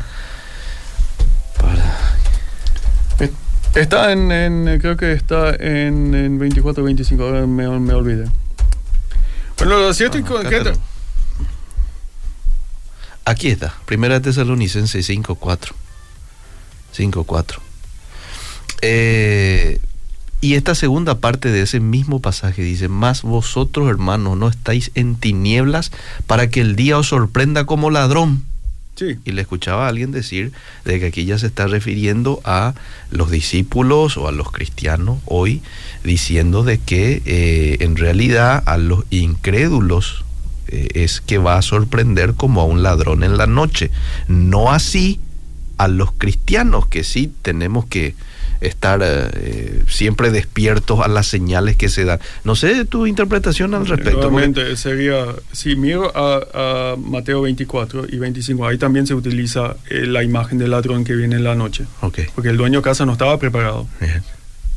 [3.76, 8.26] Está en, creo que está en, en 24 25, ahora me, me olvidé.
[9.58, 10.74] Bueno, lo cierto es que...
[13.26, 15.72] Aquí está, Primera Tesalonicense 5.4.
[16.96, 17.60] 5.4.
[18.82, 19.80] Eh,
[20.46, 25.16] y esta segunda parte de ese mismo pasaje dice, más vosotros hermanos no estáis en
[25.16, 25.92] tinieblas
[26.28, 28.44] para que el día os sorprenda como ladrón.
[28.96, 29.18] Sí.
[29.26, 30.52] Y le escuchaba a alguien decir
[30.84, 32.76] de que aquí ya se está refiriendo a
[33.10, 35.64] los discípulos o a los cristianos hoy,
[36.04, 40.26] diciendo de que eh, en realidad a los incrédulos
[40.68, 43.90] eh, es que va a sorprender como a un ladrón en la noche.
[44.28, 45.20] No así
[45.80, 48.14] a los cristianos, que sí tenemos que
[48.68, 52.20] estar eh, siempre despiertos a las señales que se dan.
[52.44, 54.30] No sé tu interpretación al respecto.
[54.30, 60.24] Nuevamente, sería, si miro a, Mateo 24 y 25, ahí también se utiliza eh, la
[60.24, 61.86] imagen del ladrón que viene en la noche.
[62.02, 62.28] Okay.
[62.34, 63.88] Porque el dueño de casa no estaba preparado.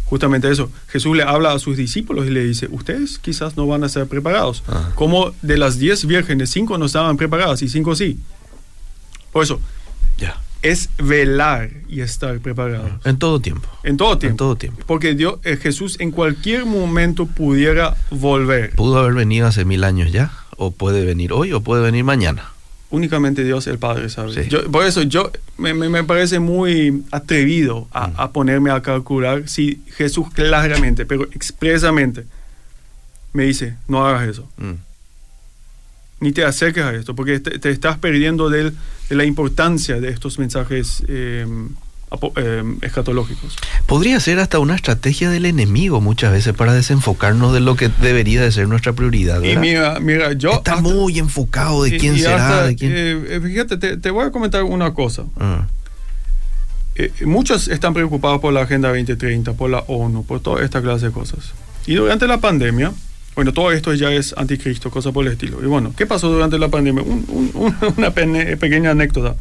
[0.05, 0.71] Justamente eso.
[0.89, 4.07] Jesús le habla a sus discípulos y le dice, ustedes quizás no van a ser
[4.07, 4.63] preparados.
[4.67, 4.93] Ah.
[4.95, 8.19] Como de las 10 vírgenes, 5 no estaban preparadas y 5 sí.
[9.33, 9.61] Por eso,
[10.17, 12.91] ya es velar y estar preparado.
[13.05, 13.69] En todo tiempo.
[13.85, 14.33] En todo tiempo.
[14.33, 14.83] En todo tiempo.
[14.87, 18.75] Porque Dios, eh, Jesús en cualquier momento pudiera volver.
[18.75, 22.51] Pudo haber venido hace mil años ya, o puede venir hoy, o puede venir mañana.
[22.91, 24.49] Únicamente Dios el Padre sabe.
[24.73, 28.15] por eso yo me, me, parece muy atrevido a, mm.
[28.17, 32.25] a, ponerme a calcular si Jesús claramente, pero expresamente,
[33.35, 34.49] me dice, no hagas eso.
[34.57, 34.88] Mm
[36.21, 38.73] ni te acerques a esto, porque te, estás perdiendo de,
[39.11, 41.71] la importancia de estos mensajes em,
[42.83, 43.57] escatológicos.
[43.87, 48.43] Podría ser hasta una estrategia del enemigo muchas veces para desenfocarnos de lo que debería
[48.43, 49.43] de ser nuestra prioridad.
[49.43, 50.53] Y mira, mira, yo...
[50.53, 52.69] Está muy enfocado de quién será.
[52.77, 52.93] quién...
[52.95, 55.25] Eh, eh, fíjate, te, voy a comentar una cosa.
[55.39, 55.67] Ah.
[56.97, 61.07] Eh, muchos están preocupados por la Agenda 2030, por la ONU, por toda esta clase
[61.07, 61.53] de cosas.
[61.87, 62.93] Y durante la pandemia,
[63.39, 65.63] bueno, todo esto ya es anticristo, cosa por el estilo.
[65.63, 67.05] Y bueno, ¿qué pasó durante la pandemia?
[67.97, 69.37] una pequeña anécdota.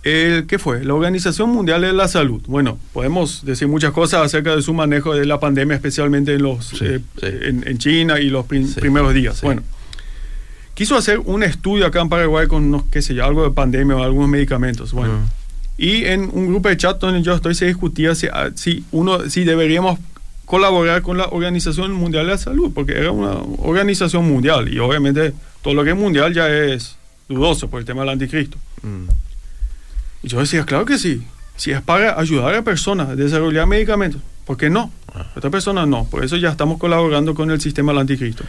[0.00, 0.84] ¿Qué fue?
[0.84, 2.40] La Organización Mundial de la Salud.
[2.46, 6.80] Bueno, podemos decir muchas cosas acerca de su manejo de la pandemia, especialmente en, los,
[6.82, 9.42] eh, En, China y los primeros días.
[9.42, 9.64] Bueno,
[10.74, 13.96] quiso hacer un estudio acá en Paraguay con, no, qué sé yo, algo de pandemia
[13.96, 14.92] o algunos medicamentos.
[14.92, 15.14] Bueno,
[15.76, 19.28] y en un grupo de chat donde yo estoy se discutía si, ah, si, uno,
[19.28, 19.98] si deberíamos
[20.44, 25.32] colaborar con la Organización Mundial de la Salud, porque era una organización mundial y obviamente
[25.62, 26.96] todo lo que es mundial ya es
[27.28, 28.58] dudoso por el tema del anticristo.
[28.82, 29.04] Mm.
[30.22, 31.22] Y yo decía, claro que sí,
[31.56, 34.90] si es para ayudar a personas a desarrollar medicamentos, ¿por qué no?
[35.14, 35.30] Ah.
[35.36, 38.44] Otra persona no, por eso ya estamos colaborando con el sistema del anticristo.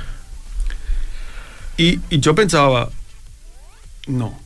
[1.78, 2.90] Y, y yo pensaba,
[4.08, 4.38] no,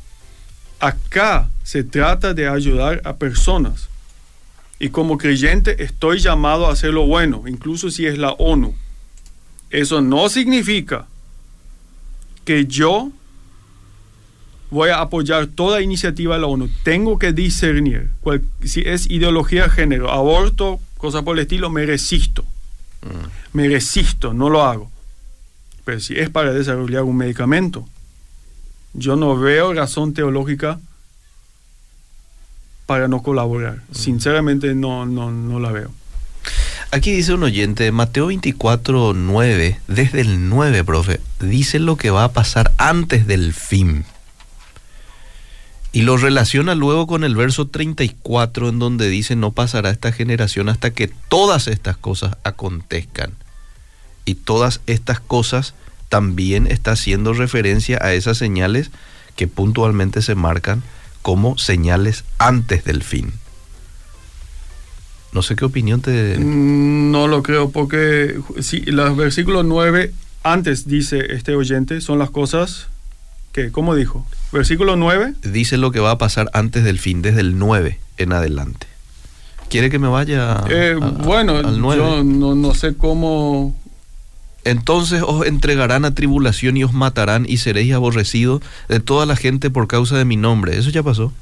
[0.79, 3.89] acá se trata de ayudar a personas
[4.79, 8.73] y como creyente estoy llamado a hacer lo bueno, incluso si es la ONU.
[9.69, 11.05] Eso no significa
[12.45, 13.11] que yo
[14.71, 16.69] voy a apoyar toda iniciativa de la ONU.
[16.83, 18.09] Tengo que discernir
[18.63, 22.43] si es ideología de género, aborto, cosas por el estilo, me resisto.
[23.01, 23.57] Mm.
[23.57, 24.91] Me resisto, no lo hago.
[25.83, 27.87] Pero si es para desarrollar un medicamento,
[28.93, 30.79] yo no veo razón teológica
[32.89, 33.75] para no colaborar.
[33.75, 33.93] Mm.
[33.93, 35.91] Sinceramente no, no, no la veo.
[36.89, 42.23] Aquí dice un oyente, Mateo 24, 9, desde el 9, profe, dice lo que va
[42.23, 44.05] a pasar antes del fin.
[45.91, 50.67] Y lo relaciona luego con el verso 34 en donde dice, no pasará esta generación
[50.67, 53.33] hasta que todas estas cosas acontezcan.
[54.25, 55.75] Y todas estas cosas
[56.09, 58.89] también está haciendo referencia a esas señales
[59.35, 60.81] que puntualmente se marcan
[61.21, 63.33] como señales antes del fin.
[65.31, 66.37] No sé qué opinión te...
[66.39, 70.11] Mm, no lo creo, porque si los versículos 9
[70.43, 72.87] antes dice este oyente, son las cosas
[73.51, 74.25] que, ¿cómo dijo?
[74.51, 75.35] Versículo 9.
[75.43, 78.87] Dice lo que va a pasar antes del fin, desde el 9 en adelante.
[79.69, 81.61] ¿Quiere que me vaya eh, bueno,
[81.95, 83.75] yo no, no sé cómo...
[84.63, 89.69] Entonces os entregarán a tribulación y os matarán y seréis aborrecidos de toda la gente
[89.69, 90.77] por causa de mi nombre.
[90.77, 91.33] Eso ya pasó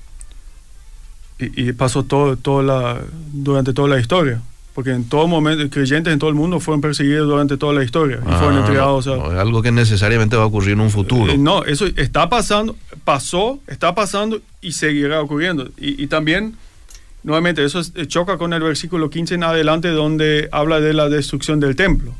[1.40, 3.02] y, pasó todo, todo la,
[3.32, 4.42] durante toda la historia.
[4.74, 8.20] Porque en todo momento, creyentes en todo el mundo fueron perseguidos durante toda la historia
[8.22, 9.08] y fueron ah, entregados.
[9.08, 11.32] es algo que necesariamente va a ocurrir en un futuro.
[11.32, 15.70] Eh, no, eso está pasando, pasó, está pasando y seguirá ocurriendo.
[15.80, 16.56] Y, y también,
[17.24, 21.76] nuevamente, eso choca con el versículo 15 en adelante, donde habla de la destrucción del
[21.76, 22.14] templo.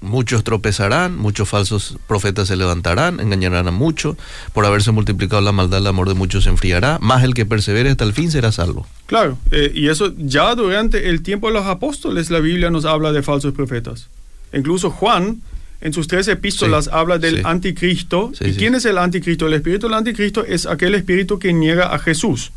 [0.00, 4.16] Muchos tropezarán, muchos falsos profetas se levantarán, engañarán a muchos.
[4.52, 6.98] Por haberse multiplicado la maldad, el amor de muchos se enfriará.
[7.00, 8.86] Más el que persevere hasta el fin será salvo.
[9.06, 13.12] Claro, eh, y eso ya durante el tiempo de los apóstoles, la Biblia nos habla
[13.12, 14.08] de falsos profetas.
[14.52, 15.40] Incluso Juan,
[15.80, 18.32] en sus tres epístolas, habla del anticristo.
[18.40, 19.46] ¿Y quién es el anticristo?
[19.46, 22.52] El espíritu del anticristo es aquel espíritu que niega a Jesús.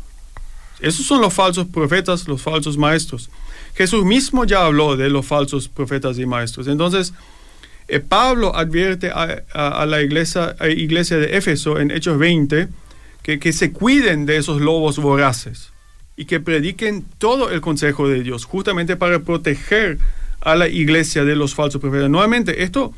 [0.80, 3.30] Esos son los falsos profetas, los falsos maestros.
[3.74, 6.68] Jesús mismo ya habló de los falsos profetas y maestros.
[6.68, 7.12] Entonces,
[7.88, 12.68] eh, Pablo advierte a, la iglesia, iglesia, de Éfeso en Hechos 20
[13.22, 15.72] que, que se cuiden de esos lobos voraces
[16.16, 19.98] y que prediquen todo el consejo de Dios, justamente para proteger
[20.40, 22.10] a la iglesia de los falsos profetas.
[22.10, 22.92] Nuevamente, esto,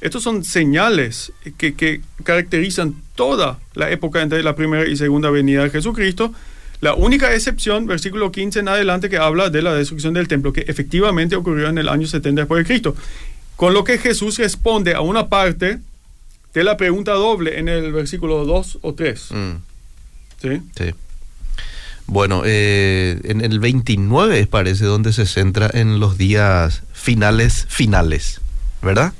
[0.00, 5.64] estos son señales que, que, caracterizan toda la época entre la primera y segunda venida
[5.64, 6.32] de Jesucristo
[6.80, 10.64] la única excepción, versículo 15 en adelante, que habla de la destrucción del templo, que
[10.66, 12.96] efectivamente ocurrió en el año 70 después de Cristo.
[13.56, 15.80] Con lo que Jesús responde a una parte
[16.54, 19.28] de la pregunta doble en el versículo 2 o 3.
[19.30, 19.52] Mm.
[20.40, 20.62] ¿Sí?
[20.76, 20.94] Sí.
[22.06, 28.40] Bueno, eh, en el 29 parece donde se centra en los días finales, finales,
[28.82, 29.12] ¿verdad?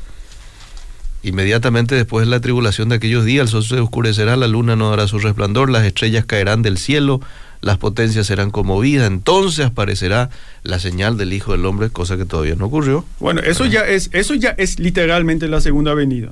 [1.22, 4.90] Inmediatamente después de la tribulación de aquellos días, el sol se oscurecerá, la luna no
[4.90, 7.20] dará su resplandor, las estrellas caerán del cielo,
[7.62, 10.30] las potencias serán conmovidas, entonces aparecerá
[10.62, 13.04] la señal del Hijo del Hombre, cosa que todavía no ocurrió.
[13.18, 16.30] Bueno, eso ya es, eso ya es literalmente la segunda venida.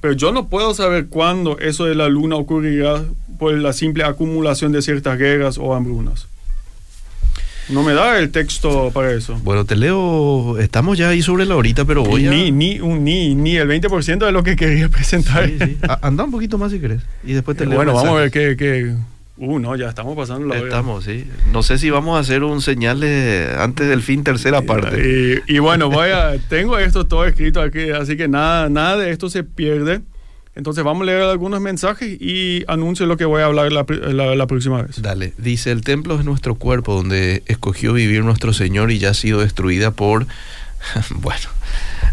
[0.00, 3.04] Pero yo no puedo saber cuándo eso de la luna ocurrirá
[3.38, 6.26] por la simple acumulación de ciertas guerras o hambrunas.
[7.68, 9.38] No me da el texto para eso.
[9.44, 12.50] Bueno, te leo, estamos ya ahí sobre la horita, pero voy ni, a...
[12.50, 15.48] Ni, un, ni, ni el 20% de lo que quería presentar.
[16.02, 17.02] anda un poquito más si querés.
[17.22, 17.76] Y después te leo.
[17.76, 18.96] Bueno, vamos a ver qué, qué,
[19.44, 21.26] Uh, no, ya estamos pasando la Estamos, sí.
[21.50, 23.02] No sé si vamos a hacer un señal
[23.58, 25.42] antes del fin, tercera parte.
[25.48, 29.28] Y, bueno, voy a, tengo esto todo escrito aquí, así que nada, nada de esto
[29.28, 30.00] se pierde.
[30.54, 33.84] Entonces vamos a leer algunos mensajes y anuncio lo que voy a hablar la,
[34.36, 35.02] la, próxima vez.
[35.02, 39.14] Dale, dice, el templo es nuestro cuerpo donde escogió vivir nuestro Señor y ya ha
[39.14, 40.28] sido destruida por,
[41.10, 41.48] bueno,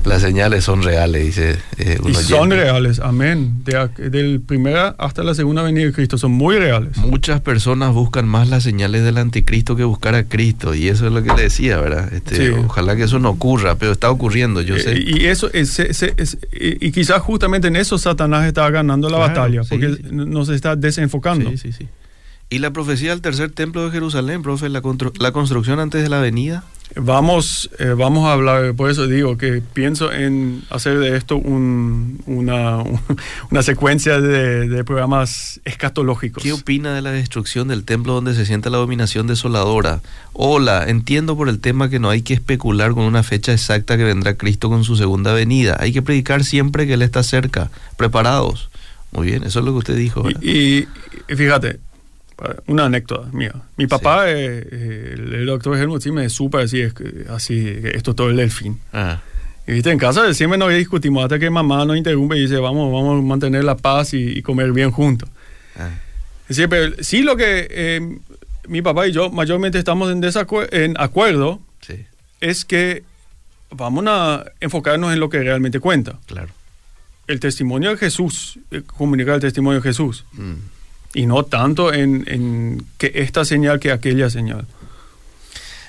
[0.05, 1.57] las señales son reales, dice.
[1.77, 3.63] Eh, y son reales, amén.
[3.65, 6.97] De, del primera hasta la segunda venida de Cristo son muy reales.
[6.97, 11.13] Muchas personas buscan más las señales del anticristo que buscar a Cristo, y eso es
[11.13, 12.11] lo que le decía, ¿verdad?
[12.13, 14.99] Este, Ojalá que eso no ocurra, pero está ocurriendo, yo eh, sé.
[14.99, 15.79] Y eso es,
[16.51, 21.51] y quizás justamente en eso Satanás está ganando la batalla, porque nos está desenfocando.
[21.51, 21.87] Sí, sí, sí.
[22.51, 24.81] ¿Y la profecía del tercer templo de Jerusalén, profe, la,
[25.19, 26.63] la construcción antes de la venida?
[26.95, 32.83] Vamos, eh, vamos a hablar, por eso digo que pienso en hacer de esto una,
[33.51, 36.41] una, secuencia de, programas escatológicos.
[36.41, 40.01] ¿Qué opina de la destrucción del templo donde se siente la dominación desoladora?
[40.33, 44.03] Hola, entiendo por el tema que no hay que especular con una fecha exacta que
[44.03, 45.77] vendrá Cristo con su segunda venida.
[45.79, 48.69] Hay que predicar siempre que Él está cerca, preparados.
[49.11, 50.27] Muy bien, eso es lo que usted dijo.
[50.41, 50.87] Y,
[51.27, 51.79] y fíjate,
[52.67, 53.53] Una anécdota mía.
[53.77, 56.93] Mi papá, eh, eh, el, doctor Helmut sí me supa así, es,
[57.29, 58.79] así, esto todo el delfín.
[58.93, 59.21] Ah.
[59.67, 62.91] Y viste, en casa siempre nos discutimos hasta que mamá nos interrumpe y dice, vamos,
[62.91, 65.29] vamos a mantener la paz y, comer bien juntos.
[65.77, 65.89] Ah.
[66.49, 68.17] Sí, pero sí lo que eh,
[68.67, 70.23] mi papá y yo mayormente estamos en,
[70.71, 71.59] en acuerdo
[72.41, 73.03] es que
[73.69, 76.19] vamos a enfocarnos en lo que realmente cuenta.
[76.25, 76.49] Claro.
[77.27, 80.25] El testimonio de Jesús, comunicar el testimonio de Jesús.
[80.31, 80.78] Mm
[81.13, 84.65] y no tanto en, que esta señal que aquella señal.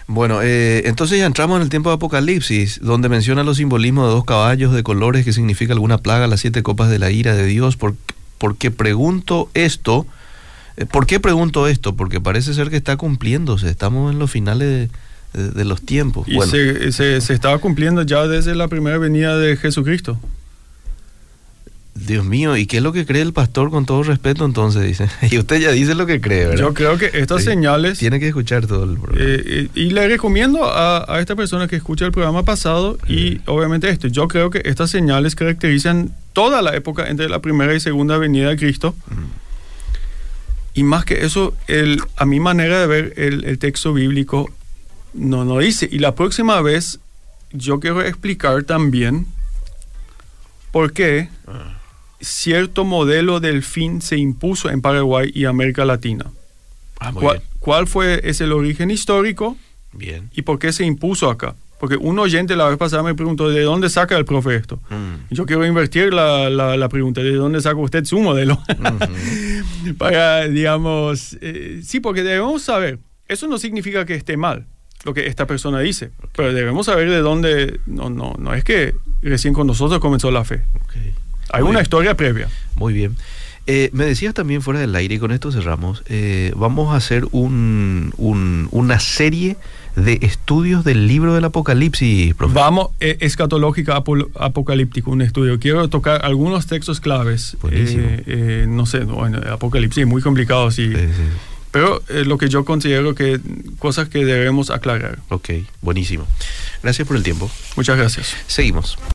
[0.07, 4.13] Bueno, eh, entonces ya entramos en el tiempo de Apocalipsis, donde menciona los simbolismos de
[4.13, 7.45] dos caballos de colores que significa alguna plaga, las siete copas de la ira de
[7.45, 7.77] Dios.
[7.77, 7.95] ¿Por,
[8.57, 10.07] qué pregunto esto?
[10.77, 11.95] Eh, ¿Por qué pregunto esto?
[11.95, 14.91] Porque parece ser que está cumpliéndose, estamos en los finales
[15.33, 16.27] de, los tiempos.
[16.27, 20.19] Y se, se, se estaba cumpliendo ya desde la primera venida de Jesucristo.
[22.07, 24.83] Dios mío, ¿y qué es lo que cree el pastor con todo respeto entonces?
[24.85, 25.09] Dice.
[25.31, 26.59] Y usted ya dice lo que cree, ¿verdad?
[26.59, 27.99] Yo creo que estas señales...
[27.99, 29.21] Tiene que escuchar todo el programa.
[29.23, 33.89] Eh, eh, y le recomiendo a, esta persona que escucha el programa pasado y obviamente
[33.89, 38.17] esto, yo creo que estas señales caracterizan toda la época entre la primera y segunda
[38.17, 38.95] venida de Cristo.
[40.73, 44.51] Y más que eso, el, a mi manera de ver el, texto bíblico
[45.13, 45.89] no, no dice.
[45.91, 46.99] Y la próxima vez
[47.53, 49.27] yo quiero explicar también
[50.73, 51.29] por qué...
[51.47, 51.77] Ah
[52.21, 56.27] cierto modelo del fin se impuso en Paraguay y América Latina.
[56.99, 57.13] Ah,
[57.59, 59.57] ¿Cuál, fue ese el origen histórico?
[59.93, 60.31] Bien.
[60.35, 61.55] ¿Y por qué se impuso acá?
[61.79, 64.77] Porque un oyente la vez pasada me preguntó, ¿de dónde saca el profe esto?
[64.91, 65.35] Mm.
[65.35, 68.63] Yo quiero invertir la, la, pregunta, ¿de dónde saca usted su modelo?
[69.99, 72.99] Para, digamos, eh, sí, porque debemos saber,
[73.29, 74.67] eso no significa que esté mal
[75.05, 78.95] lo que esta persona dice, pero debemos saber de dónde, no, no, no es que
[79.23, 80.63] recién con nosotros comenzó la fe.
[80.85, 81.10] Okay.
[81.53, 82.49] Hay una historia previa.
[82.77, 83.17] Muy bien.
[83.67, 87.27] Eh, me decías también fuera del aire, y con esto cerramos, eh, vamos a hacer
[87.31, 88.13] un,
[88.73, 89.57] una serie
[89.97, 94.03] de estudios del libro del Apocalipsis, Vamos, eh, escatológica
[94.41, 95.61] apocalíptico, un estudio.
[95.61, 97.57] Quiero tocar algunos textos claves.
[97.61, 98.09] Buenísimo.
[98.69, 100.93] no sé, bueno, Apocalipsis es muy complicado, sí.
[101.71, 103.39] Pero lo que yo considero que
[103.79, 105.21] cosas que debemos aclarar.
[105.29, 106.27] Ok, buenísimo.
[106.83, 107.49] Gracias por el tiempo.
[107.77, 108.35] Muchas gracias.
[108.49, 108.99] Seguimos.